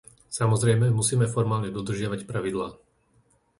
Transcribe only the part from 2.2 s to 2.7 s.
pravidlá.